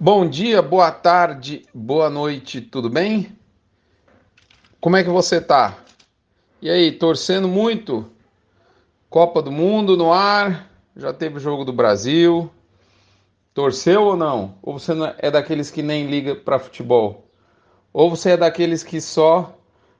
Bom 0.00 0.28
dia, 0.28 0.62
boa 0.62 0.92
tarde, 0.92 1.66
boa 1.74 2.08
noite, 2.08 2.60
tudo 2.60 2.88
bem? 2.88 3.36
Como 4.80 4.96
é 4.96 5.02
que 5.02 5.10
você 5.10 5.40
tá? 5.40 5.76
E 6.62 6.70
aí, 6.70 6.92
torcendo 6.92 7.48
muito? 7.48 8.08
Copa 9.10 9.42
do 9.42 9.50
Mundo 9.50 9.96
no 9.96 10.12
ar, 10.12 10.70
já 10.96 11.12
teve 11.12 11.40
jogo 11.40 11.64
do 11.64 11.72
Brasil. 11.72 12.48
Torceu 13.52 14.04
ou 14.04 14.16
não? 14.16 14.56
Ou 14.62 14.78
você 14.78 14.92
é 15.18 15.32
daqueles 15.32 15.68
que 15.68 15.82
nem 15.82 16.06
liga 16.06 16.36
para 16.36 16.60
futebol? 16.60 17.28
Ou 17.92 18.08
você 18.08 18.30
é 18.30 18.36
daqueles 18.36 18.84
que 18.84 19.00
só 19.00 19.58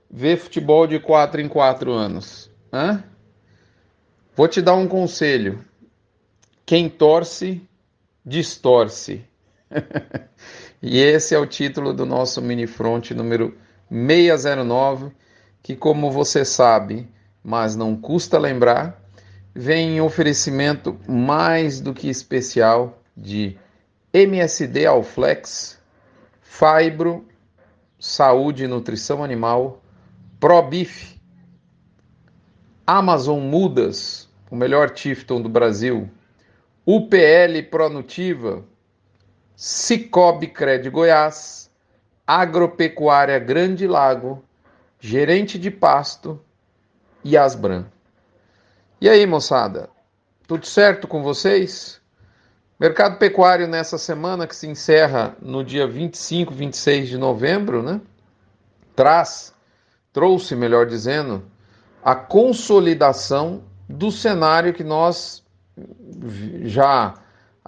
vê 0.09 0.37
futebol 0.37 0.87
de 0.87 1.01
4 1.01 1.41
em 1.41 1.49
4 1.49 1.93
anos? 1.93 2.49
Hã? 2.73 3.03
Vou 4.37 4.47
te 4.47 4.63
dar 4.63 4.77
um 4.77 4.87
conselho. 4.87 5.65
Quem 6.65 6.89
torce, 6.89 7.61
distorce. 8.25 9.28
E 10.83 10.99
esse 10.99 11.35
é 11.35 11.39
o 11.39 11.47
título 11.47 11.93
do 11.93 12.07
nosso 12.07 12.41
mini 12.41 12.67
front 12.67 13.11
número 13.11 13.57
609, 13.91 15.13
que 15.63 15.77
como 15.77 16.11
você 16.11 16.45
sabe, 16.45 17.09
mas 17.43 17.77
não 17.77 17.97
custa 17.97 18.39
lembrar, 18.39 19.03
vem 19.55 19.97
em 19.97 20.01
oferecimento 20.01 20.99
mais 21.09 21.81
do 21.81 21.93
que 21.93 22.09
especial 22.09 23.03
de 23.17 23.57
MSD 24.13 24.87
Alflex, 24.87 25.79
Fibro, 26.41 27.27
Saúde 27.99 28.65
e 28.65 28.69
Nutrição 28.69 29.23
Animal, 29.25 29.83
ProBif, 30.39 31.21
Amazon 32.87 33.41
Mudas, 33.41 34.29
o 34.51 34.57
melhor 34.57 34.91
Tifton 34.91 35.43
do 35.43 35.49
Brasil, 35.49 36.09
UPL 36.87 37.63
Pronutiva, 37.71 38.65
Cicobi 39.61 40.47
Cred 40.47 40.89
Goiás, 40.89 41.69
Agropecuária 42.25 43.41
Grande 43.41 43.89
Lago, 43.89 44.41
Gerente 45.01 45.59
de 45.59 45.69
Pasto 45.69 46.41
e 47.25 47.37
Asbran. 47.37 47.87
E 49.01 49.09
aí, 49.09 49.27
moçada? 49.27 49.91
Tudo 50.47 50.65
certo 50.65 51.09
com 51.09 51.25
vocês? 51.25 52.01
Mercado 52.79 53.19
pecuário 53.19 53.67
nessa 53.67 53.99
semana 53.99 54.47
que 54.47 54.55
se 54.55 54.69
encerra 54.69 55.37
no 55.43 55.65
dia 55.65 55.89
25, 55.89 56.55
26 56.55 57.09
de 57.09 57.19
novembro, 57.19 57.83
né? 57.83 58.01
Traz, 58.95 59.53
trouxe, 60.13 60.55
melhor 60.55 60.87
dizendo, 60.87 61.43
a 62.01 62.15
consolidação 62.15 63.65
do 63.89 64.13
cenário 64.13 64.73
que 64.73 64.85
nós 64.85 65.45
já 66.63 67.15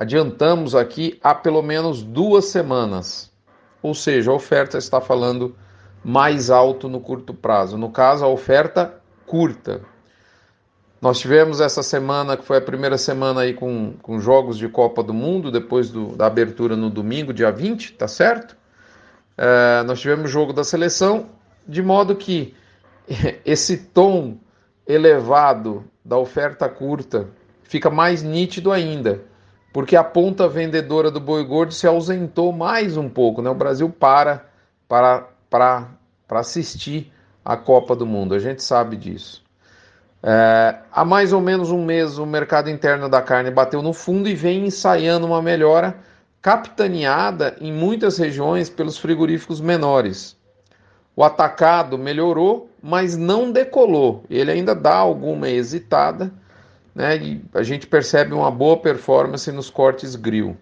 adiantamos 0.01 0.75
aqui 0.75 1.21
há 1.23 1.35
pelo 1.35 1.61
menos 1.61 2.03
duas 2.03 2.47
semanas. 2.47 3.31
Ou 3.83 3.95
seja, 3.95 4.31
a 4.31 4.35
oferta 4.35 4.79
está 4.79 4.99
falando 4.99 5.55
mais 6.03 6.49
alto 6.49 6.89
no 6.89 7.01
curto 7.01 7.35
prazo. 7.35 7.77
No 7.77 7.91
caso, 7.91 8.25
a 8.25 8.29
oferta 8.29 8.95
curta. 9.27 9.83
Nós 11.03 11.21
tivemos 11.21 11.61
essa 11.61 11.83
semana, 11.83 12.35
que 12.35 12.45
foi 12.47 12.57
a 12.57 12.63
primeira 12.63 12.97
semana 12.97 13.43
aí 13.43 13.53
com, 13.53 13.93
com 14.01 14.19
jogos 14.19 14.57
de 14.57 14.71
Copa 14.71 15.03
do 15.03 15.13
Mundo, 15.13 15.53
depois 15.53 15.91
do, 15.91 16.17
da 16.17 16.27
abertura 16.27 16.75
no 16.75 16.89
domingo, 16.89 17.35
dia 17.35 17.53
20, 17.53 17.93
tá 17.93 18.09
certo? 18.09 18.57
É, 19.37 19.83
nós 19.83 20.01
tivemos 20.01 20.31
jogo 20.31 20.55
da 20.55 20.65
seleção, 20.65 21.27
de 21.69 21.83
modo 21.83 22.17
que 22.17 22.55
esse 23.45 23.77
tom 23.77 24.39
elevado 24.87 25.85
da 26.03 26.17
oferta 26.17 26.71
curta 26.71 27.29
fica 27.63 27.91
mais 27.91 28.23
nítido 28.23 28.73
ainda 28.73 29.29
porque 29.73 29.97
a 29.97 30.05
ponta 30.05 30.49
vendedora 30.49 31.11
do 31.11 31.21
boi 31.21 31.45
gordo 31.45 31.73
se 31.73 31.87
ausentou 31.87 32.53
mais 32.53 32.97
um 32.97 33.09
pouco. 33.09 33.41
Né? 33.41 33.51
O 33.51 33.55
Brasil 33.55 33.89
para 33.89 34.51
para, 34.91 35.29
para, 35.49 35.87
para 36.27 36.41
assistir 36.41 37.13
a 37.45 37.57
Copa 37.57 37.95
do 37.95 38.05
Mundo, 38.05 38.35
a 38.35 38.41
gente 38.41 38.61
sabe 38.61 38.97
disso. 38.97 39.45
É, 40.21 40.81
há 40.91 41.05
mais 41.05 41.33
ou 41.33 41.41
menos 41.41 41.71
um 41.71 41.85
mês 41.85 42.19
o 42.19 42.27
mercado 42.27 42.69
interno 42.69 43.09
da 43.09 43.23
carne 43.23 43.53
bateu 43.53 43.81
no 43.81 43.93
fundo 43.93 44.29
e 44.29 44.35
vem 44.35 44.67
ensaiando 44.67 45.29
uma 45.29 45.41
melhora 45.41 45.97
capitaneada 46.43 47.57
em 47.61 47.73
muitas 47.73 48.19
regiões 48.19 48.69
pelos 48.69 48.99
frigoríficos 48.99 49.61
menores. 49.61 50.37
O 51.15 51.23
atacado 51.23 51.97
melhorou, 51.97 52.69
mas 52.83 53.17
não 53.17 53.53
decolou. 53.53 54.25
Ele 54.29 54.51
ainda 54.51 54.75
dá 54.75 54.97
alguma 54.97 55.49
hesitada 55.49 56.33
né, 56.95 57.17
e 57.17 57.45
a 57.55 57.63
gente 57.63 57.87
percebe 57.87 58.35
uma 58.35 58.51
boa 58.51 58.77
performance 58.77 59.51
nos 59.53 59.71
cortes 59.71 60.17
grill. 60.17 60.57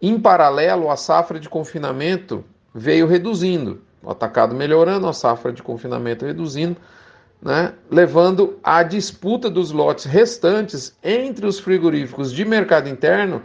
Em 0.00 0.18
paralelo, 0.18 0.90
a 0.90 0.96
safra 0.96 1.38
de 1.38 1.48
confinamento 1.48 2.44
veio 2.74 3.06
reduzindo, 3.06 3.82
o 4.02 4.10
atacado 4.10 4.54
melhorando, 4.54 5.06
a 5.06 5.12
safra 5.12 5.52
de 5.52 5.62
confinamento 5.62 6.24
reduzindo, 6.24 6.76
né, 7.40 7.72
levando 7.90 8.58
à 8.62 8.82
disputa 8.82 9.50
dos 9.50 9.72
lotes 9.72 10.04
restantes 10.04 10.96
entre 11.02 11.46
os 11.46 11.58
frigoríficos 11.58 12.32
de 12.32 12.44
mercado 12.44 12.88
interno 12.88 13.42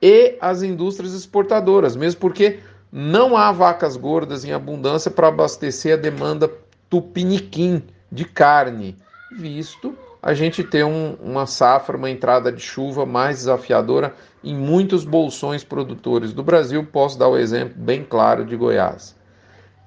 e 0.00 0.36
as 0.40 0.62
indústrias 0.62 1.14
exportadoras, 1.14 1.96
mesmo 1.96 2.20
porque 2.20 2.60
não 2.92 3.36
há 3.36 3.50
vacas 3.50 3.96
gordas 3.96 4.44
em 4.44 4.52
abundância 4.52 5.10
para 5.10 5.28
abastecer 5.28 5.94
a 5.94 6.00
demanda 6.00 6.50
tupiniquim 6.88 7.82
de 8.10 8.24
carne, 8.24 8.96
visto 9.36 9.96
a 10.24 10.32
gente 10.32 10.64
ter 10.64 10.86
um, 10.86 11.18
uma 11.20 11.44
safra, 11.44 11.98
uma 11.98 12.08
entrada 12.08 12.50
de 12.50 12.62
chuva 12.62 13.04
mais 13.04 13.40
desafiadora 13.40 14.14
em 14.42 14.56
muitos 14.56 15.04
bolsões 15.04 15.62
produtores 15.62 16.32
do 16.32 16.42
Brasil. 16.42 16.82
Posso 16.82 17.18
dar 17.18 17.28
o 17.28 17.36
exemplo 17.36 17.74
bem 17.76 18.02
claro 18.02 18.42
de 18.42 18.56
Goiás. 18.56 19.14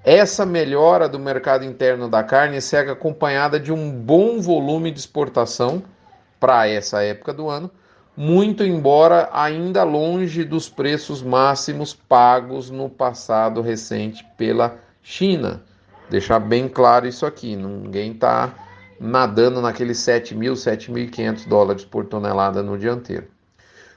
Essa 0.03 0.45
melhora 0.45 1.09
do 1.09 1.17
mercado 1.17 1.65
interno 1.65 2.07
da 2.07 2.23
carne 2.23 2.61
segue 2.61 2.91
acompanhada 2.91 3.59
de 3.59 3.73
um 3.73 3.91
bom 3.91 4.39
volume 4.39 4.91
de 4.91 4.99
exportação 4.99 5.81
para 6.39 6.67
essa 6.67 7.01
época 7.01 7.33
do 7.33 7.49
ano, 7.49 7.71
muito 8.15 8.63
embora 8.63 9.31
ainda 9.33 9.81
longe 9.81 10.43
dos 10.43 10.69
preços 10.69 11.23
máximos 11.23 11.95
pagos 11.95 12.69
no 12.69 12.91
passado 12.91 13.59
recente 13.59 14.23
pela 14.37 14.77
China. 15.01 15.63
Deixar 16.11 16.37
bem 16.37 16.69
claro 16.69 17.07
isso 17.07 17.25
aqui, 17.25 17.55
ninguém 17.55 18.11
está 18.11 18.66
nadando 18.99 19.61
naqueles 19.61 19.99
7 19.99 20.35
mil, 20.35 20.53
7.500 20.53 21.47
dólares 21.47 21.85
por 21.85 22.05
tonelada 22.05 22.63
no 22.63 22.77
dianteiro. 22.77 23.27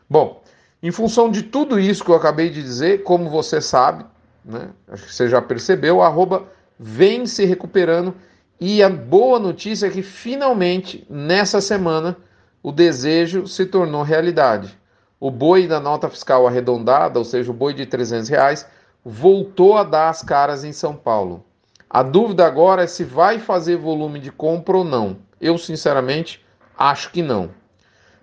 Bom, 0.08 0.42
em 0.82 0.90
função 0.90 1.30
de 1.30 1.42
tudo 1.42 1.78
isso 1.78 2.04
que 2.04 2.10
eu 2.10 2.14
acabei 2.14 2.50
de 2.50 2.62
dizer, 2.62 3.02
como 3.02 3.28
você 3.28 3.60
sabe, 3.60 4.04
né, 4.44 4.70
acho 4.88 5.06
que 5.06 5.14
você 5.14 5.28
já 5.28 5.40
percebeu, 5.40 5.96
o 5.96 6.02
arroba 6.02 6.44
vem 6.78 7.26
se 7.26 7.44
recuperando 7.44 8.14
e 8.60 8.82
a 8.82 8.90
boa 8.90 9.38
notícia 9.38 9.86
é 9.86 9.90
que 9.90 10.02
finalmente, 10.02 11.06
nessa 11.08 11.60
semana, 11.60 12.16
o 12.62 12.70
desejo 12.72 13.46
se 13.46 13.64
tornou 13.66 14.02
realidade. 14.02 14.78
O 15.18 15.30
boi 15.30 15.66
da 15.66 15.80
nota 15.80 16.08
fiscal 16.08 16.46
arredondada, 16.46 17.18
ou 17.18 17.24
seja, 17.24 17.50
o 17.50 17.54
boi 17.54 17.72
de 17.72 17.86
300 17.86 18.28
reais, 18.28 18.66
voltou 19.04 19.76
a 19.76 19.84
dar 19.84 20.08
as 20.10 20.22
caras 20.22 20.64
em 20.64 20.72
São 20.72 20.94
Paulo. 20.94 21.44
A 21.92 22.04
dúvida 22.04 22.46
agora 22.46 22.84
é 22.84 22.86
se 22.86 23.02
vai 23.02 23.40
fazer 23.40 23.76
volume 23.76 24.20
de 24.20 24.30
compra 24.30 24.76
ou 24.76 24.84
não. 24.84 25.18
Eu, 25.40 25.58
sinceramente, 25.58 26.40
acho 26.78 27.10
que 27.10 27.20
não. 27.20 27.50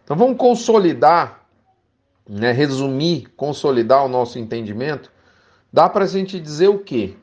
Então 0.06 0.16
vamos 0.16 0.38
consolidar, 0.38 1.42
né, 2.30 2.54
resumir, 2.54 3.28
consolidar 3.36 4.06
o 4.06 4.08
nosso 4.08 4.40
entendimento. 4.40 5.12
Dá 5.72 5.90
para 5.90 6.06
a 6.06 6.08
gente 6.08 6.40
dizer 6.40 6.70
o 6.70 6.80
quê? 6.80 7.18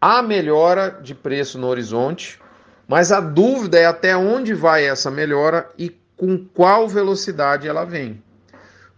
Há 0.00 0.22
melhora 0.22 0.98
de 1.02 1.14
preço 1.14 1.58
no 1.58 1.66
horizonte, 1.66 2.40
mas 2.88 3.12
a 3.12 3.20
dúvida 3.20 3.78
é 3.78 3.84
até 3.84 4.16
onde 4.16 4.54
vai 4.54 4.86
essa 4.86 5.10
melhora 5.10 5.70
e 5.76 5.90
com 6.16 6.42
qual 6.54 6.88
velocidade 6.88 7.68
ela 7.68 7.84
vem. 7.84 8.22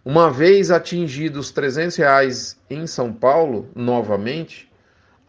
Uma 0.05 0.31
vez 0.31 0.71
atingidos 0.71 1.47
os 1.47 1.53
300 1.53 1.97
reais 1.97 2.57
em 2.71 2.87
São 2.87 3.13
Paulo, 3.13 3.69
novamente, 3.75 4.72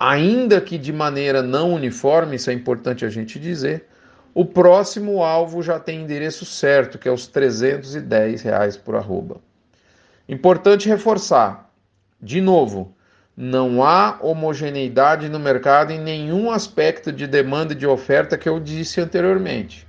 ainda 0.04 0.60
que 0.60 0.78
de 0.78 0.92
maneira 0.92 1.42
não 1.42 1.74
uniforme, 1.74 2.36
isso 2.36 2.50
é 2.50 2.54
importante 2.54 3.06
a 3.06 3.10
gente 3.10 3.40
dizer, 3.40 3.86
o 4.34 4.44
próximo 4.44 5.24
alvo 5.24 5.64
já 5.64 5.80
tem 5.80 6.02
endereço 6.02 6.44
certo, 6.44 6.98
que 6.98 7.08
é 7.08 7.12
os 7.12 7.26
310 7.26 8.42
reais 8.42 8.76
por 8.76 8.98
arroba. 8.98 9.38
Importante 10.28 10.90
reforçar, 10.90 11.72
de 12.22 12.42
novo, 12.42 12.94
não 13.36 13.82
há 13.82 14.18
homogeneidade 14.20 15.30
no 15.30 15.40
mercado 15.40 15.94
em 15.94 16.00
nenhum 16.02 16.52
aspecto 16.52 17.10
de 17.10 17.26
demanda 17.26 17.72
e 17.72 17.78
de 17.78 17.88
oferta 17.88 18.38
que 18.38 18.50
eu 18.50 18.60
disse 18.60 19.00
anteriormente. 19.00 19.88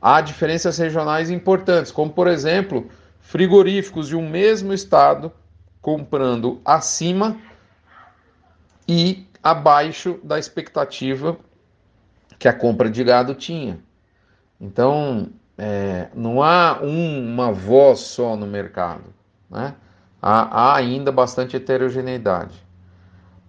Há 0.00 0.22
diferenças 0.22 0.78
regionais 0.78 1.28
importantes, 1.28 1.92
como 1.92 2.10
por 2.10 2.26
exemplo, 2.26 2.88
frigoríficos 3.20 4.08
de 4.08 4.16
um 4.16 4.26
mesmo 4.26 4.72
estado 4.72 5.30
comprando 5.82 6.58
acima 6.64 7.36
e 8.88 9.26
abaixo 9.42 10.18
da 10.22 10.38
expectativa 10.38 11.36
que 12.38 12.48
a 12.48 12.52
compra 12.52 12.90
de 12.90 13.02
gado 13.02 13.34
tinha. 13.34 13.80
Então, 14.60 15.30
é, 15.58 16.08
não 16.14 16.42
há 16.42 16.80
um, 16.82 17.32
uma 17.32 17.52
voz 17.52 18.00
só 18.00 18.36
no 18.36 18.46
mercado. 18.46 19.12
Né? 19.50 19.74
há, 20.22 20.70
há 20.70 20.76
ainda 20.76 21.10
bastante 21.10 21.56
heterogeneidade. 21.56 22.64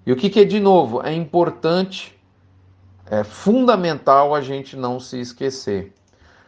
E 0.05 0.11
o 0.11 0.15
que, 0.15 0.29
que 0.29 0.41
é 0.41 0.43
de 0.43 0.59
novo? 0.59 1.01
É 1.05 1.13
importante, 1.13 2.19
é 3.05 3.23
fundamental 3.23 4.33
a 4.33 4.41
gente 4.41 4.75
não 4.75 4.99
se 4.99 5.19
esquecer. 5.19 5.93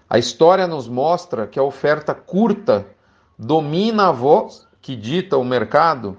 A 0.09 0.18
história 0.18 0.68
nos 0.68 0.88
mostra 0.88 1.48
que 1.48 1.59
a 1.59 1.63
oferta 1.63 2.13
curta 2.13 2.88
domina 3.38 4.09
a 4.09 4.12
voz 4.12 4.68
que 4.81 4.95
dita 4.95 5.38
o 5.38 5.44
mercado 5.44 6.18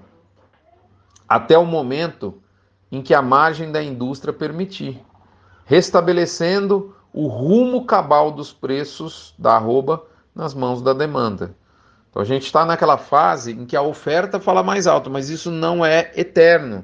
até 1.27 1.57
o 1.57 1.65
momento 1.65 2.41
em 2.91 3.01
que 3.01 3.13
a 3.13 3.21
margem 3.21 3.71
da 3.71 3.83
indústria 3.83 4.33
permitir, 4.33 5.01
restabelecendo 5.65 6.95
o 7.13 7.27
rumo 7.27 7.85
cabal 7.85 8.31
dos 8.31 8.53
preços 8.53 9.33
da 9.37 9.55
arroba 9.55 10.03
nas 10.33 10.53
mãos 10.53 10.81
da 10.81 10.93
demanda. 10.93 11.55
Então 12.09 12.21
a 12.21 12.25
gente 12.25 12.45
está 12.45 12.65
naquela 12.65 12.97
fase 12.97 13.51
em 13.51 13.65
que 13.65 13.75
a 13.75 13.81
oferta 13.81 14.39
fala 14.39 14.63
mais 14.63 14.87
alto, 14.87 15.09
mas 15.09 15.29
isso 15.29 15.51
não 15.51 15.85
é 15.85 16.11
eterno. 16.15 16.83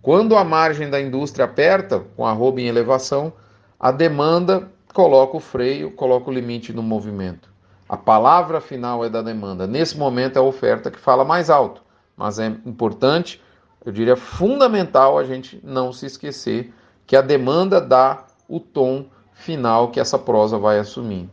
Quando 0.00 0.36
a 0.36 0.42
margem 0.42 0.90
da 0.90 1.00
indústria 1.00 1.44
aperta, 1.44 2.00
com 2.16 2.26
a 2.26 2.30
arroba 2.30 2.60
em 2.60 2.66
elevação, 2.66 3.32
a 3.78 3.92
demanda 3.92 4.68
coloca 4.92 5.36
o 5.36 5.40
freio, 5.40 5.92
coloca 5.92 6.28
o 6.28 6.32
limite 6.32 6.72
no 6.72 6.82
movimento. 6.82 7.48
A 7.88 7.96
palavra 7.96 8.60
final 8.60 9.04
é 9.04 9.08
da 9.08 9.22
demanda. 9.22 9.66
Nesse 9.66 9.96
momento 9.96 10.36
é 10.36 10.40
a 10.40 10.42
oferta 10.42 10.90
que 10.90 10.98
fala 10.98 11.24
mais 11.24 11.50
alto, 11.50 11.82
mas 12.16 12.38
é 12.38 12.46
importante 12.64 13.40
eu 13.84 13.92
diria 13.92 14.16
fundamental 14.16 15.18
a 15.18 15.24
gente 15.24 15.60
não 15.62 15.92
se 15.92 16.06
esquecer 16.06 16.72
que 17.06 17.16
a 17.16 17.20
demanda 17.20 17.80
dá 17.80 18.24
o 18.48 18.60
tom 18.60 19.06
final 19.32 19.90
que 19.90 19.98
essa 19.98 20.18
prosa 20.18 20.56
vai 20.56 20.78
assumir. 20.78 21.28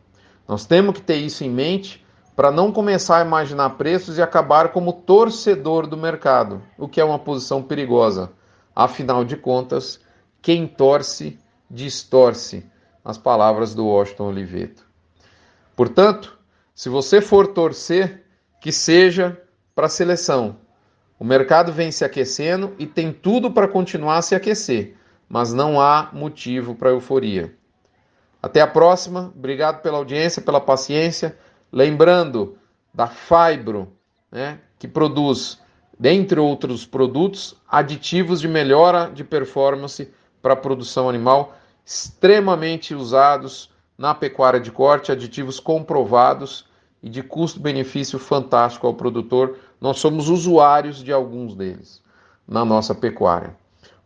Nós 0.47 0.65
temos 0.65 0.95
que 0.95 1.01
ter 1.01 1.17
isso 1.17 1.43
em 1.43 1.49
mente 1.49 2.05
para 2.35 2.51
não 2.51 2.71
começar 2.71 3.17
a 3.17 3.25
imaginar 3.25 3.71
preços 3.71 4.17
e 4.17 4.21
acabar 4.21 4.71
como 4.71 4.93
torcedor 4.93 5.85
do 5.85 5.97
mercado, 5.97 6.61
o 6.77 6.87
que 6.87 6.99
é 6.99 7.03
uma 7.03 7.19
posição 7.19 7.61
perigosa. 7.61 8.31
Afinal 8.75 9.23
de 9.23 9.35
contas, 9.35 9.99
quem 10.41 10.65
torce, 10.65 11.37
distorce, 11.69 12.65
as 13.03 13.17
palavras 13.17 13.75
do 13.75 13.85
Washington 13.85 14.29
Oliveto. 14.29 14.85
Portanto, 15.75 16.37
se 16.73 16.89
você 16.89 17.21
for 17.21 17.47
torcer, 17.47 18.23
que 18.61 18.71
seja 18.71 19.39
para 19.75 19.85
a 19.87 19.89
seleção, 19.89 20.55
o 21.19 21.25
mercado 21.25 21.73
vem 21.73 21.91
se 21.91 22.05
aquecendo 22.05 22.73
e 22.79 22.87
tem 22.87 23.11
tudo 23.11 23.51
para 23.51 23.67
continuar 23.67 24.17
a 24.17 24.21
se 24.21 24.33
aquecer, 24.33 24.95
mas 25.27 25.53
não 25.53 25.81
há 25.81 26.09
motivo 26.13 26.73
para 26.73 26.91
euforia. 26.91 27.53
Até 28.41 28.61
a 28.61 28.67
próxima. 28.67 29.33
Obrigado 29.35 29.81
pela 29.81 29.97
audiência, 29.97 30.41
pela 30.41 30.61
paciência. 30.61 31.37
Lembrando 31.69 32.57
da 32.93 33.07
Fibro, 33.07 33.91
né, 34.31 34.59
que 34.79 34.87
produz, 34.87 35.59
dentre 35.99 36.39
outros 36.39 36.85
produtos, 36.85 37.53
aditivos 37.67 38.39
de 38.39 38.47
melhora 38.47 39.11
de 39.13 39.25
performance 39.25 40.09
para 40.41 40.53
a 40.53 40.57
produção 40.57 41.09
animal, 41.09 41.53
extremamente 41.85 42.95
usados 42.95 43.69
na 43.97 44.15
pecuária 44.15 44.59
de 44.59 44.71
corte, 44.71 45.11
aditivos 45.11 45.59
comprovados 45.59 46.68
e 47.01 47.09
de 47.09 47.23
custo-benefício 47.23 48.19
fantástico 48.19 48.85
ao 48.85 48.93
produtor 48.93 49.57
nós 49.79 49.99
somos 49.99 50.29
usuários 50.29 51.03
de 51.03 51.11
alguns 51.11 51.55
deles 51.55 52.01
na 52.47 52.65
nossa 52.65 52.93
pecuária. 52.93 53.55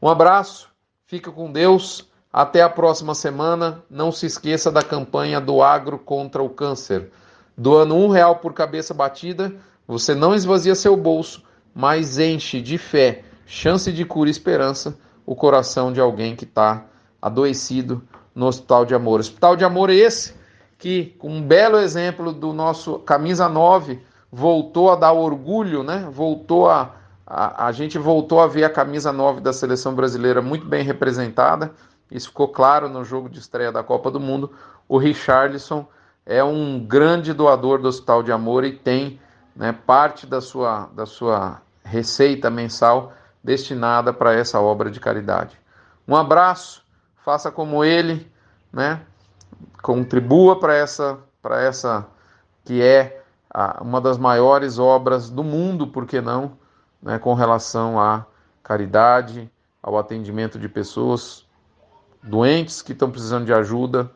Um 0.02 0.08
abraço, 0.08 0.70
fica 1.06 1.32
com 1.32 1.52
Deus. 1.52 2.12
Até 2.32 2.64
a 2.64 2.70
próxima 2.70 3.14
semana. 3.14 3.84
Não 3.90 4.12
se 4.12 4.26
esqueça 4.26 4.72
da 4.72 4.82
campanha 4.82 5.40
do 5.40 5.62
Agro 5.62 6.00
contra 6.00 6.42
o 6.42 6.50
Câncer. 6.50 7.12
Doando 7.56 7.96
um 7.96 8.10
real 8.10 8.38
por 8.38 8.54
cabeça 8.54 8.94
batida, 8.94 9.54
você 9.88 10.16
não 10.16 10.34
esvazia 10.34 10.74
seu 10.74 10.98
bolso, 10.98 11.44
mas 11.76 12.18
enche 12.18 12.60
de 12.60 12.80
fé, 12.80 13.24
chance 13.46 13.92
de 13.92 14.04
cura 14.04 14.30
e 14.30 14.32
esperança 14.32 14.98
o 15.26 15.36
coração 15.36 15.94
de 15.94 16.02
alguém 16.02 16.36
que 16.36 16.44
está 16.44 16.86
adoecido 17.22 18.02
no 18.34 18.48
Hospital 18.48 18.86
de 18.86 18.96
Amor. 18.96 19.20
Hospital 19.20 19.56
de 19.56 19.64
Amor 19.64 19.90
é 19.92 19.96
esse 19.96 20.34
que, 20.84 21.16
com 21.18 21.30
um 21.30 21.42
belo 21.42 21.78
exemplo 21.78 22.34
do 22.34 22.52
nosso 22.52 23.00
camisa 23.00 23.48
9, 23.48 24.02
voltou 24.30 24.92
a 24.92 24.98
dar 24.98 25.14
orgulho, 25.14 25.82
né? 25.82 26.10
Voltou 26.12 26.70
a, 26.70 26.92
a, 27.26 27.68
a 27.68 27.72
gente 27.72 27.98
voltou 27.98 28.42
a 28.42 28.48
ver 28.48 28.66
a 28.66 28.70
camisa 28.70 29.10
9 29.10 29.40
da 29.40 29.54
seleção 29.54 29.96
brasileira 29.96 30.42
muito 30.42 30.66
bem 30.66 30.84
representada. 30.84 31.72
Isso 32.12 32.28
ficou 32.28 32.50
claro 32.50 32.90
no 32.90 33.06
jogo 33.06 33.30
de 33.30 33.40
estreia 33.40 33.72
da 33.72 33.82
Copa 33.82 34.12
do 34.12 34.20
Mundo. 34.20 34.52
O 34.86 34.98
Richarlison 34.98 35.88
é 36.26 36.44
um 36.44 36.86
grande 36.86 37.32
doador 37.32 37.82
do 37.82 37.88
Hospital 37.88 38.22
de 38.22 38.34
Amor 38.34 38.66
e 38.66 38.74
tem 38.74 39.22
né, 39.56 39.72
parte 39.72 40.28
da 40.28 40.42
sua, 40.42 40.90
da 40.94 41.06
sua 41.06 41.62
receita 41.82 42.50
mensal 42.50 43.14
destinada 43.42 44.12
para 44.12 44.34
essa 44.34 44.60
obra 44.60 44.92
de 44.92 45.00
caridade. 45.00 45.58
Um 46.06 46.14
abraço, 46.14 46.84
faça 47.24 47.50
como 47.50 47.86
ele, 47.86 48.30
né? 48.70 49.00
Contribua 49.82 50.60
para 50.60 50.76
essa, 50.76 51.20
para 51.42 51.62
essa 51.62 52.08
que 52.64 52.82
é 52.82 53.22
uma 53.82 54.02
das 54.02 54.18
maiores 54.18 54.80
obras 54.80 55.30
do 55.30 55.44
mundo, 55.44 55.88
por 55.88 56.06
que 56.06 56.20
não, 56.20 56.54
né, 57.02 57.20
com 57.20 57.34
relação 57.34 58.00
à 58.00 58.26
caridade, 58.64 59.52
ao 59.82 59.98
atendimento 59.98 60.58
de 60.58 60.68
pessoas 60.68 61.46
doentes 62.24 62.82
que 62.82 62.94
estão 62.94 63.12
precisando 63.12 63.46
de 63.46 63.54
ajuda 63.54 64.10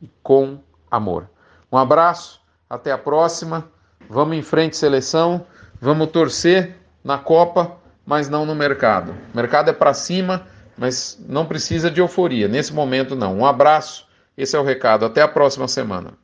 e 0.00 0.10
com 0.22 0.58
amor. 0.90 1.28
Um 1.72 1.78
abraço, 1.78 2.40
até 2.68 2.92
a 2.92 2.98
próxima. 2.98 3.64
Vamos 4.08 4.36
em 4.36 4.42
frente, 4.42 4.76
seleção. 4.76 5.46
Vamos 5.80 6.10
torcer 6.10 6.76
na 7.02 7.18
Copa, 7.18 7.76
mas 8.06 8.28
não 8.28 8.44
no 8.44 8.54
mercado. 8.54 9.14
O 9.32 9.36
mercado 9.36 9.70
é 9.70 9.72
para 9.72 9.94
cima, 9.94 10.46
mas 10.76 11.18
não 11.26 11.46
precisa 11.46 11.90
de 11.90 12.00
euforia. 12.00 12.46
Nesse 12.46 12.72
momento, 12.72 13.16
não. 13.16 13.38
Um 13.38 13.46
abraço. 13.46 14.06
Esse 14.36 14.56
é 14.56 14.58
o 14.60 14.64
recado. 14.64 15.04
Até 15.04 15.22
a 15.22 15.28
próxima 15.28 15.68
semana. 15.68 16.16